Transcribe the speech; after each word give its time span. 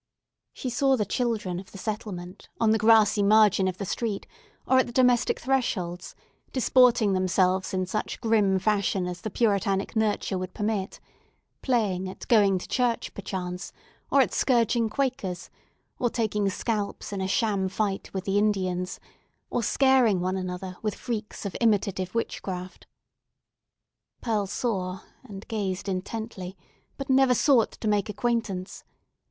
She 0.51 0.71
saw 0.71 0.97
the 0.97 1.05
children 1.05 1.59
of 1.59 1.71
the 1.71 1.77
settlement 1.77 2.49
on 2.59 2.71
the 2.71 2.79
grassy 2.79 3.21
margin 3.21 3.67
of 3.67 3.77
the 3.77 3.85
street, 3.85 4.25
or 4.65 4.79
at 4.79 4.87
the 4.87 4.91
domestic 4.91 5.39
thresholds, 5.39 6.15
disporting 6.51 7.13
themselves 7.13 7.71
in 7.71 7.85
such 7.85 8.19
grim 8.19 8.57
fashions 8.57 9.07
as 9.07 9.21
the 9.21 9.29
Puritanic 9.29 9.95
nurture 9.95 10.39
would 10.39 10.55
permit; 10.55 10.99
playing 11.61 12.09
at 12.09 12.27
going 12.27 12.57
to 12.57 12.67
church, 12.67 13.13
perchance, 13.13 13.71
or 14.11 14.21
at 14.21 14.33
scourging 14.33 14.89
Quakers; 14.89 15.51
or 15.99 16.09
taking 16.09 16.49
scalps 16.49 17.13
in 17.13 17.21
a 17.21 17.27
sham 17.27 17.69
fight 17.69 18.11
with 18.11 18.23
the 18.25 18.39
Indians, 18.39 18.99
or 19.51 19.61
scaring 19.61 20.19
one 20.19 20.35
another 20.35 20.77
with 20.81 20.95
freaks 20.95 21.45
of 21.45 21.55
imitative 21.61 22.15
witchcraft. 22.15 22.87
Pearl 24.19 24.47
saw, 24.47 25.01
and 25.21 25.47
gazed 25.47 25.87
intently, 25.87 26.57
but 26.97 27.07
never 27.07 27.35
sought 27.35 27.73
to 27.73 27.87
make 27.87 28.09
acquaintance. 28.09 28.83